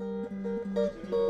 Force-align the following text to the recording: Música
Música 0.00 1.29